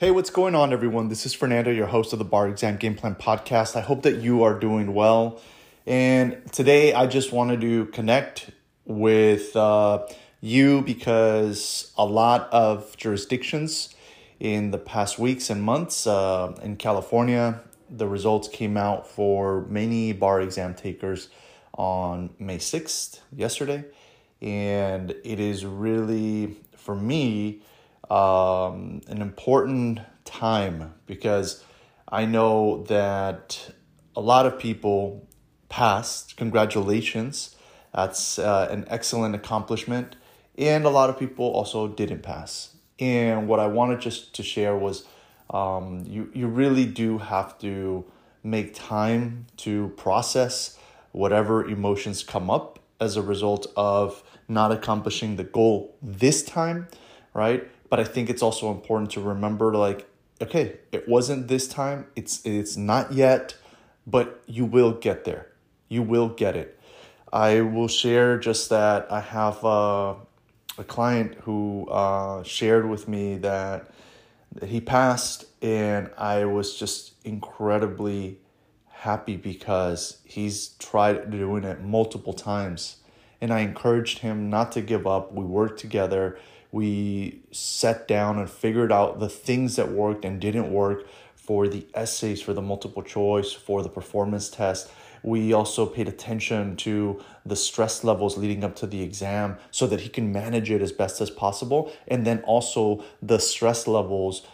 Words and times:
Hey, 0.00 0.10
what's 0.10 0.30
going 0.30 0.54
on, 0.54 0.72
everyone? 0.72 1.10
This 1.10 1.26
is 1.26 1.34
Fernando, 1.34 1.70
your 1.70 1.88
host 1.88 2.14
of 2.14 2.18
the 2.18 2.24
Bar 2.24 2.48
Exam 2.48 2.78
Game 2.78 2.94
Plan 2.94 3.14
Podcast. 3.14 3.76
I 3.76 3.82
hope 3.82 4.00
that 4.04 4.16
you 4.16 4.42
are 4.42 4.58
doing 4.58 4.94
well. 4.94 5.38
And 5.86 6.40
today 6.52 6.94
I 6.94 7.06
just 7.06 7.32
wanted 7.32 7.60
to 7.60 7.84
connect 7.84 8.50
with 8.86 9.54
uh, 9.54 10.06
you 10.40 10.80
because 10.80 11.92
a 11.98 12.06
lot 12.06 12.48
of 12.50 12.96
jurisdictions 12.96 13.94
in 14.38 14.70
the 14.70 14.78
past 14.78 15.18
weeks 15.18 15.50
and 15.50 15.62
months 15.62 16.06
uh, 16.06 16.58
in 16.62 16.76
California, 16.76 17.60
the 17.90 18.08
results 18.08 18.48
came 18.48 18.78
out 18.78 19.06
for 19.06 19.66
many 19.66 20.14
bar 20.14 20.40
exam 20.40 20.72
takers 20.72 21.28
on 21.74 22.30
May 22.38 22.56
6th, 22.56 23.20
yesterday. 23.36 23.84
And 24.40 25.10
it 25.24 25.38
is 25.38 25.66
really, 25.66 26.56
for 26.74 26.96
me, 26.96 27.60
um, 28.10 29.00
an 29.08 29.22
important 29.22 30.00
time 30.24 30.94
because 31.06 31.64
I 32.08 32.26
know 32.26 32.82
that 32.88 33.72
a 34.16 34.20
lot 34.20 34.46
of 34.46 34.58
people 34.58 35.28
passed. 35.68 36.36
Congratulations. 36.36 37.56
That's 37.94 38.38
uh, 38.38 38.68
an 38.70 38.84
excellent 38.88 39.34
accomplishment. 39.34 40.16
And 40.58 40.84
a 40.84 40.90
lot 40.90 41.08
of 41.08 41.18
people 41.18 41.46
also 41.46 41.88
didn't 41.88 42.22
pass. 42.22 42.76
And 42.98 43.48
what 43.48 43.60
I 43.60 43.66
wanted 43.66 44.00
just 44.00 44.34
to 44.34 44.42
share 44.42 44.76
was 44.76 45.06
um, 45.48 46.04
you, 46.06 46.30
you 46.34 46.48
really 46.48 46.84
do 46.84 47.18
have 47.18 47.58
to 47.60 48.04
make 48.42 48.74
time 48.74 49.46
to 49.58 49.88
process 49.96 50.78
whatever 51.12 51.64
emotions 51.64 52.22
come 52.22 52.50
up 52.50 52.78
as 53.00 53.16
a 53.16 53.22
result 53.22 53.66
of 53.76 54.22
not 54.48 54.70
accomplishing 54.70 55.36
the 55.36 55.44
goal 55.44 55.96
this 56.02 56.42
time, 56.42 56.86
right? 57.32 57.68
But 57.90 58.00
I 58.00 58.04
think 58.04 58.30
it's 58.30 58.42
also 58.42 58.70
important 58.70 59.10
to 59.12 59.20
remember 59.20 59.74
like, 59.74 60.08
okay, 60.40 60.78
it 60.92 61.08
wasn't 61.08 61.48
this 61.48 61.68
time, 61.68 62.06
it's 62.16 62.44
it's 62.46 62.76
not 62.76 63.12
yet, 63.12 63.56
but 64.06 64.42
you 64.46 64.64
will 64.64 64.92
get 64.92 65.24
there. 65.24 65.48
You 65.88 66.02
will 66.02 66.28
get 66.28 66.56
it. 66.56 66.78
I 67.32 67.60
will 67.60 67.88
share 67.88 68.38
just 68.38 68.70
that 68.70 69.10
I 69.10 69.20
have 69.20 69.64
uh, 69.64 70.14
a 70.78 70.84
client 70.84 71.34
who 71.42 71.86
uh, 71.88 72.42
shared 72.42 72.88
with 72.88 73.06
me 73.06 73.36
that, 73.38 73.90
that 74.54 74.68
he 74.68 74.80
passed, 74.80 75.44
and 75.62 76.10
I 76.16 76.44
was 76.44 76.76
just 76.76 77.12
incredibly 77.24 78.38
happy 78.88 79.36
because 79.36 80.18
he's 80.24 80.68
tried 80.78 81.30
doing 81.30 81.64
it 81.64 81.82
multiple 81.82 82.32
times. 82.32 82.96
And 83.40 83.52
I 83.52 83.60
encouraged 83.60 84.18
him 84.18 84.50
not 84.50 84.72
to 84.72 84.80
give 84.80 85.06
up. 85.06 85.32
We 85.32 85.44
worked 85.44 85.80
together. 85.80 86.38
We 86.72 87.42
sat 87.50 88.06
down 88.06 88.38
and 88.38 88.48
figured 88.48 88.92
out 88.92 89.18
the 89.18 89.28
things 89.28 89.76
that 89.76 89.90
worked 89.90 90.24
and 90.24 90.40
didn't 90.40 90.72
work 90.72 91.06
for 91.34 91.66
the 91.68 91.86
essays, 91.94 92.40
for 92.40 92.52
the 92.52 92.62
multiple 92.62 93.02
choice, 93.02 93.52
for 93.52 93.82
the 93.82 93.88
performance 93.88 94.48
test 94.48 94.90
we 95.22 95.52
also 95.52 95.86
paid 95.86 96.08
attention 96.08 96.76
to 96.76 97.20
the 97.44 97.56
stress 97.56 98.04
levels 98.04 98.36
leading 98.36 98.64
up 98.64 98.74
to 98.76 98.86
the 98.86 99.02
exam 99.02 99.58
so 99.70 99.86
that 99.86 100.00
he 100.00 100.08
can 100.08 100.32
manage 100.32 100.70
it 100.70 100.80
as 100.80 100.92
best 100.92 101.20
as 101.20 101.30
possible. 101.30 101.92
And 102.08 102.26
then 102.26 102.42
also 102.42 103.04
the 103.20 103.38
stress 103.38 103.86
levels 103.86 104.46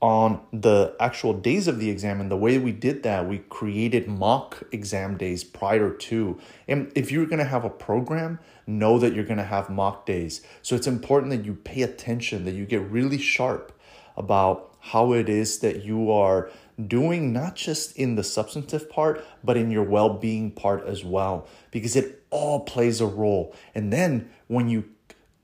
on 0.00 0.40
the 0.52 0.94
actual 1.00 1.32
days 1.32 1.66
of 1.66 1.80
the 1.80 1.90
exam 1.90 2.20
and 2.20 2.30
the 2.30 2.36
way 2.36 2.56
we 2.56 2.70
did 2.70 3.02
that 3.02 3.28
we 3.28 3.38
created 3.38 4.06
mock 4.06 4.62
exam 4.70 5.16
days 5.16 5.42
prior 5.42 5.90
to 5.90 6.38
and 6.68 6.92
if 6.94 7.10
you're 7.10 7.26
going 7.26 7.38
to 7.38 7.44
have 7.44 7.64
a 7.64 7.70
program 7.70 8.38
know 8.66 8.98
that 8.98 9.12
you're 9.12 9.24
going 9.24 9.38
to 9.38 9.42
have 9.44 9.68
mock 9.68 10.06
days 10.06 10.40
so 10.62 10.76
it's 10.76 10.86
important 10.86 11.30
that 11.30 11.44
you 11.44 11.54
pay 11.54 11.82
attention 11.82 12.44
that 12.44 12.54
you 12.54 12.64
get 12.64 12.80
really 12.82 13.18
sharp 13.18 13.72
about 14.16 14.68
how 14.80 15.12
it 15.12 15.28
is 15.28 15.58
that 15.58 15.84
you 15.84 16.10
are 16.10 16.50
doing 16.86 17.32
not 17.32 17.56
just 17.56 17.96
in 17.96 18.14
the 18.14 18.22
substantive 18.22 18.88
part, 18.88 19.24
but 19.42 19.56
in 19.56 19.70
your 19.70 19.82
well 19.82 20.10
being 20.10 20.50
part 20.50 20.86
as 20.86 21.04
well, 21.04 21.46
because 21.70 21.96
it 21.96 22.24
all 22.30 22.60
plays 22.60 23.00
a 23.00 23.06
role. 23.06 23.54
And 23.74 23.92
then 23.92 24.30
when 24.46 24.68
you, 24.68 24.88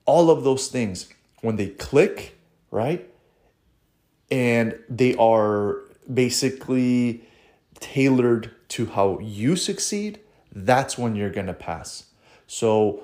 all 0.05 0.29
of 0.29 0.43
those 0.43 0.67
things, 0.67 1.09
when 1.41 1.57
they 1.57 1.67
click, 1.67 2.37
right? 2.71 3.09
And 4.31 4.77
they 4.89 5.15
are 5.15 5.79
basically 6.11 7.23
tailored 7.79 8.51
to 8.69 8.87
how 8.87 9.19
you 9.19 9.55
succeed, 9.55 10.19
that's 10.51 10.97
when 10.97 11.15
you're 11.15 11.29
going 11.29 11.47
to 11.47 11.53
pass. 11.53 12.05
So 12.47 13.03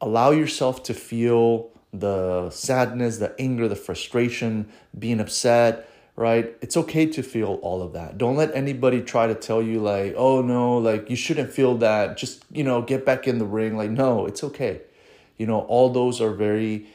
allow 0.00 0.30
yourself 0.30 0.82
to 0.84 0.94
feel 0.94 1.70
the 1.92 2.50
sadness, 2.50 3.18
the 3.18 3.34
anger, 3.40 3.68
the 3.68 3.76
frustration, 3.76 4.68
being 4.98 5.20
upset 5.20 5.88
right? 6.16 6.56
It's 6.62 6.76
okay 6.76 7.06
to 7.06 7.22
feel 7.22 7.58
all 7.62 7.82
of 7.82 7.92
that. 7.92 8.16
Don't 8.16 8.36
let 8.36 8.54
anybody 8.54 9.02
try 9.02 9.26
to 9.26 9.34
tell 9.34 9.62
you, 9.62 9.80
like, 9.80 10.14
oh 10.16 10.40
no, 10.40 10.78
like 10.78 11.08
you 11.10 11.16
shouldn't 11.16 11.52
feel 11.52 11.76
that. 11.78 12.16
Just, 12.16 12.44
you 12.50 12.64
know, 12.64 12.82
get 12.82 13.04
back 13.04 13.28
in 13.28 13.38
the 13.38 13.44
ring. 13.44 13.76
Like, 13.76 13.90
no, 13.90 14.26
it's 14.26 14.42
okay. 14.42 14.80
You 15.36 15.46
know, 15.46 15.60
all 15.60 15.90
those 15.90 16.20
are 16.20 16.32
very 16.32 16.86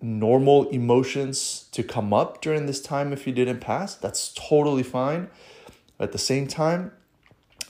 normal 0.00 0.68
emotions 0.70 1.68
to 1.72 1.82
come 1.82 2.12
up 2.12 2.40
during 2.40 2.66
this 2.66 2.80
time 2.80 3.12
if 3.12 3.26
you 3.26 3.32
didn't 3.32 3.60
pass. 3.60 3.94
That's 3.94 4.32
totally 4.34 4.82
fine. 4.82 5.28
At 5.98 6.12
the 6.12 6.18
same 6.18 6.46
time, 6.46 6.92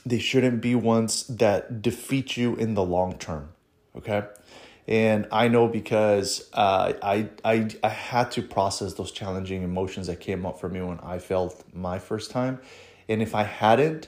they 0.05 0.19
shouldn't 0.19 0.61
be 0.61 0.75
ones 0.75 1.25
that 1.27 1.81
defeat 1.81 2.37
you 2.37 2.55
in 2.55 2.73
the 2.75 2.83
long 2.83 3.17
term. 3.17 3.49
Okay 3.95 4.23
and 4.89 5.27
I 5.31 5.49
know 5.49 5.67
because 5.67 6.49
uh, 6.51 6.93
I, 7.03 7.29
I 7.45 7.69
I 7.83 7.89
had 7.89 8.31
to 8.31 8.41
process 8.41 8.95
those 8.95 9.11
challenging 9.11 9.61
emotions 9.61 10.07
that 10.07 10.19
came 10.19 10.47
up 10.47 10.59
for 10.59 10.67
me 10.67 10.81
when 10.81 10.99
I 11.01 11.19
failed 11.19 11.63
my 11.71 11.99
first 11.99 12.31
time, 12.31 12.59
and 13.07 13.21
if 13.21 13.35
I 13.35 13.43
hadn't, 13.43 14.07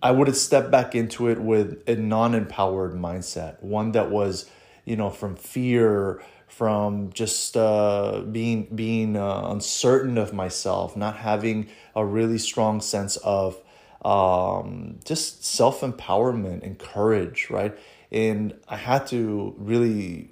I 0.00 0.12
would 0.12 0.28
have 0.28 0.36
stepped 0.36 0.70
back 0.70 0.94
into 0.94 1.26
it 1.26 1.40
with 1.40 1.82
a 1.88 1.96
non-empowered 1.96 2.92
mindset, 2.92 3.60
one 3.60 3.90
that 3.90 4.10
was, 4.10 4.48
you 4.84 4.94
know, 4.94 5.10
from 5.10 5.34
fear, 5.34 6.22
from 6.50 7.10
just 7.12 7.56
uh, 7.56 8.22
being 8.30 8.64
being 8.74 9.16
uh, 9.16 9.48
uncertain 9.50 10.18
of 10.18 10.32
myself, 10.32 10.96
not 10.96 11.16
having 11.16 11.68
a 11.94 12.04
really 12.04 12.38
strong 12.38 12.80
sense 12.80 13.16
of 13.18 13.56
um, 14.04 14.98
just 15.04 15.44
self 15.44 15.80
empowerment 15.80 16.62
and 16.62 16.78
courage, 16.78 17.48
right? 17.50 17.78
And 18.12 18.54
I 18.68 18.76
had 18.76 19.06
to 19.08 19.54
really 19.58 20.30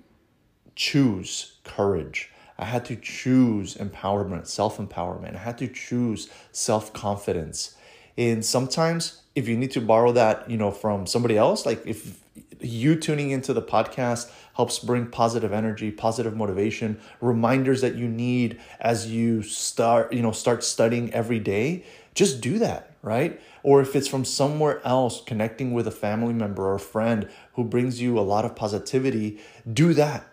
choose 0.75 1.53
courage. 1.65 2.31
I 2.59 2.65
had 2.65 2.85
to 2.87 2.97
choose 2.97 3.77
empowerment, 3.77 4.49
self 4.49 4.79
empowerment. 4.79 5.37
I 5.37 5.39
had 5.39 5.59
to 5.59 5.69
choose 5.69 6.29
self 6.53 6.93
confidence. 6.93 7.77
And 8.17 8.45
sometimes, 8.45 9.23
if 9.37 9.47
you 9.47 9.57
need 9.57 9.71
to 9.71 9.81
borrow 9.81 10.11
that, 10.13 10.51
you 10.51 10.57
know, 10.57 10.73
from 10.73 11.07
somebody 11.07 11.37
else, 11.37 11.65
like 11.65 11.87
if 11.87 12.19
you 12.61 12.97
tuning 12.97 13.31
into 13.31 13.53
the 13.53 13.63
podcast 13.63 14.31
helps 14.55 14.79
bring 14.79 15.07
positive 15.07 15.53
energy, 15.53 15.91
positive 15.91 16.37
motivation, 16.37 17.01
reminders 17.21 17.81
that 17.81 17.95
you 17.95 18.09
need 18.09 18.61
as 18.81 19.11
you 19.11 19.43
start, 19.43 20.13
you 20.13 20.23
know, 20.23 20.33
start 20.33 20.65
studying 20.65 21.13
every 21.13 21.39
day, 21.39 21.85
just 22.15 22.41
do 22.41 22.59
that, 22.59 22.95
right? 23.03 23.41
Or 23.63 23.81
if 23.81 23.95
it's 23.95 24.09
from 24.09 24.25
somewhere 24.25 24.81
else, 24.85 25.23
connecting 25.25 25.73
with 25.73 25.87
a 25.87 25.93
family 25.93 26.33
member 26.33 26.73
or 26.73 26.79
friend 26.79 27.29
who 27.55 27.65
brings 27.65 28.01
you 28.01 28.19
a 28.19 28.21
lot 28.21 28.45
of 28.45 28.57
positivity, 28.57 29.39
do 29.71 29.95
that 29.95 30.27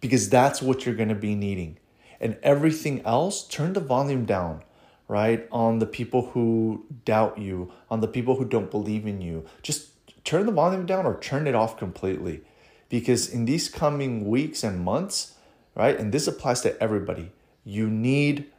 because 0.00 0.28
that's 0.28 0.60
what 0.60 0.84
you're 0.84 0.94
going 0.94 1.08
to 1.08 1.14
be 1.14 1.34
needing. 1.34 1.78
And 2.20 2.36
everything 2.42 3.00
else, 3.06 3.46
turn 3.46 3.72
the 3.72 3.80
volume 3.80 4.24
down, 4.24 4.62
right? 5.08 5.48
On 5.50 5.78
the 5.78 5.86
people 5.86 6.30
who 6.30 6.84
doubt 7.04 7.38
you, 7.38 7.72
on 7.90 8.00
the 8.00 8.08
people 8.08 8.36
who 8.36 8.44
don't 8.44 8.70
believe 8.70 9.06
in 9.06 9.20
you. 9.20 9.44
Just 9.62 9.91
turn 10.32 10.46
the 10.46 10.52
volume 10.52 10.86
down 10.86 11.04
or 11.04 11.20
turn 11.20 11.46
it 11.46 11.54
off 11.54 11.76
completely. 11.76 12.40
Because 12.88 13.28
in 13.28 13.44
these 13.44 13.68
coming 13.68 14.26
weeks 14.26 14.64
and 14.64 14.82
months, 14.82 15.34
right? 15.74 15.98
And 15.98 16.10
this 16.10 16.26
applies 16.26 16.62
to 16.62 16.82
everybody, 16.82 17.32
you 17.64 17.90
need 17.90 18.50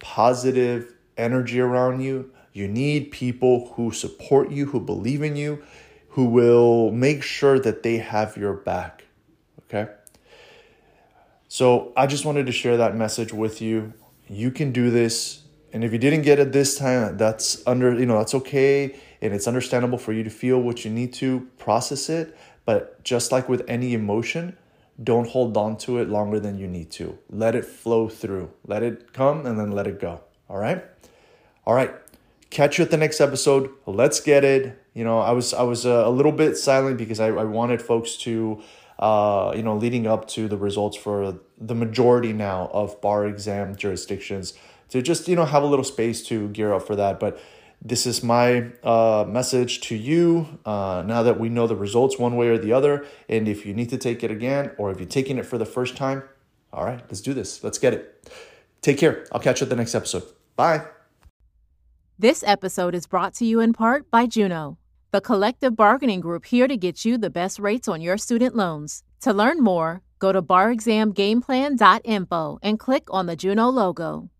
positive 0.00 0.92
energy 1.16 1.60
around 1.60 2.00
you. 2.00 2.32
You 2.52 2.66
need 2.66 3.12
people 3.12 3.72
who 3.74 3.92
support 3.92 4.50
you, 4.50 4.66
who 4.66 4.80
believe 4.80 5.22
in 5.22 5.36
you, 5.36 5.62
who 6.10 6.24
will 6.24 6.90
make 6.90 7.22
sure 7.22 7.60
that 7.60 7.84
they 7.84 7.98
have 7.98 8.36
your 8.36 8.54
back. 8.54 9.04
Okay? 9.60 9.92
So 11.46 11.92
I 11.96 12.08
just 12.08 12.24
wanted 12.24 12.46
to 12.46 12.52
share 12.52 12.76
that 12.78 12.96
message 12.96 13.32
with 13.32 13.62
you. 13.62 13.92
You 14.26 14.50
can 14.50 14.72
do 14.72 14.90
this. 14.90 15.42
And 15.72 15.84
if 15.84 15.92
you 15.92 15.98
didn't 15.98 16.22
get 16.22 16.40
it 16.40 16.50
this 16.50 16.76
time, 16.76 17.16
that's 17.16 17.64
under, 17.64 17.96
you 17.96 18.06
know, 18.06 18.18
that's 18.18 18.34
okay. 18.34 18.96
And 19.22 19.34
it's 19.34 19.46
understandable 19.46 19.98
for 19.98 20.12
you 20.12 20.24
to 20.24 20.30
feel 20.30 20.60
what 20.60 20.84
you 20.84 20.90
need 20.90 21.12
to 21.14 21.48
process 21.58 22.08
it. 22.08 22.36
But 22.64 23.02
just 23.04 23.32
like 23.32 23.48
with 23.48 23.64
any 23.68 23.94
emotion, 23.94 24.56
don't 25.02 25.28
hold 25.28 25.56
on 25.56 25.76
to 25.78 25.98
it 25.98 26.08
longer 26.08 26.40
than 26.40 26.58
you 26.58 26.66
need 26.66 26.90
to. 26.92 27.18
Let 27.28 27.54
it 27.54 27.64
flow 27.64 28.08
through. 28.08 28.50
Let 28.66 28.82
it 28.82 29.12
come 29.12 29.46
and 29.46 29.58
then 29.58 29.72
let 29.72 29.86
it 29.86 30.00
go. 30.00 30.22
All 30.48 30.58
right? 30.58 30.84
All 31.66 31.74
right. 31.74 31.92
Catch 32.50 32.78
you 32.78 32.84
at 32.84 32.90
the 32.90 32.96
next 32.96 33.20
episode. 33.20 33.70
Let's 33.86 34.20
get 34.20 34.44
it. 34.44 34.76
You 34.94 35.04
know, 35.04 35.20
I 35.20 35.30
was 35.30 35.54
I 35.54 35.62
was 35.62 35.86
uh, 35.86 36.02
a 36.04 36.10
little 36.10 36.32
bit 36.32 36.56
silent 36.56 36.98
because 36.98 37.20
I, 37.20 37.28
I 37.28 37.44
wanted 37.44 37.80
folks 37.80 38.16
to 38.18 38.60
uh, 39.00 39.54
you 39.56 39.62
know, 39.62 39.76
leading 39.76 40.06
up 40.06 40.28
to 40.28 40.46
the 40.46 40.58
results 40.58 40.96
for 40.96 41.38
the 41.58 41.74
majority 41.74 42.34
now 42.34 42.70
of 42.72 43.00
bar 43.00 43.26
exam 43.26 43.74
jurisdictions 43.74 44.52
to 44.90 45.00
just 45.00 45.26
you 45.26 45.34
know 45.34 45.46
have 45.46 45.62
a 45.62 45.66
little 45.66 45.84
space 45.84 46.22
to 46.24 46.48
gear 46.50 46.72
up 46.74 46.86
for 46.86 46.94
that. 46.94 47.18
But 47.18 47.40
this 47.82 48.06
is 48.06 48.22
my 48.22 48.70
uh, 48.82 49.24
message 49.26 49.80
to 49.82 49.96
you 49.96 50.58
uh, 50.66 51.02
now 51.06 51.22
that 51.22 51.40
we 51.40 51.48
know 51.48 51.66
the 51.66 51.76
results 51.76 52.18
one 52.18 52.36
way 52.36 52.48
or 52.48 52.58
the 52.58 52.72
other. 52.72 53.06
And 53.28 53.48
if 53.48 53.64
you 53.64 53.72
need 53.72 53.88
to 53.90 53.98
take 53.98 54.22
it 54.22 54.30
again, 54.30 54.72
or 54.76 54.90
if 54.90 54.98
you're 54.98 55.08
taking 55.08 55.38
it 55.38 55.46
for 55.46 55.56
the 55.56 55.64
first 55.64 55.96
time, 55.96 56.22
all 56.72 56.84
right, 56.84 57.00
let's 57.08 57.20
do 57.20 57.34
this. 57.34 57.64
Let's 57.64 57.78
get 57.78 57.94
it. 57.94 58.30
Take 58.82 58.98
care. 58.98 59.26
I'll 59.32 59.40
catch 59.40 59.60
you 59.60 59.64
at 59.64 59.70
the 59.70 59.76
next 59.76 59.94
episode. 59.94 60.24
Bye. 60.56 60.84
This 62.18 62.44
episode 62.46 62.94
is 62.94 63.06
brought 63.06 63.32
to 63.34 63.46
you 63.46 63.60
in 63.60 63.72
part 63.72 64.10
by 64.10 64.26
Juno, 64.26 64.76
the 65.10 65.22
collective 65.22 65.74
bargaining 65.74 66.20
group 66.20 66.44
here 66.44 66.68
to 66.68 66.76
get 66.76 67.02
you 67.04 67.16
the 67.16 67.30
best 67.30 67.58
rates 67.58 67.88
on 67.88 68.02
your 68.02 68.18
student 68.18 68.54
loans. 68.54 69.02
To 69.22 69.32
learn 69.32 69.62
more, 69.62 70.02
go 70.18 70.32
to 70.32 70.42
barexamgameplan.info 70.42 72.58
and 72.62 72.78
click 72.78 73.04
on 73.10 73.26
the 73.26 73.36
Juno 73.36 73.68
logo. 73.68 74.30